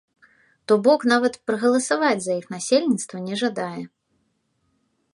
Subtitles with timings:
[0.71, 3.89] То бок, нават прагаласаваць за іх насельніцтва не жадае.